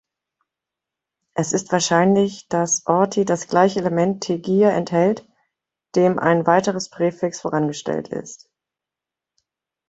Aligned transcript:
Es 1.35 1.53
ist 1.53 1.71
wahrscheinlich, 1.71 2.47
dass 2.47 2.87
Authie 2.87 3.23
das 3.23 3.45
gleiche 3.45 3.81
Element 3.81 4.23
„tegia“ 4.23 4.71
enthält, 4.71 5.27
dem 5.95 6.17
ein 6.17 6.47
weiteres 6.47 6.89
Präfix 6.89 7.39
vorangestellt 7.39 8.07
ist. 8.07 8.49